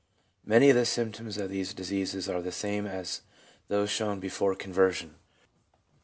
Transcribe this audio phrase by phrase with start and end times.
[0.43, 3.21] Many of the symptoms of these diseases are the same as
[3.67, 5.13] those shown before conversion.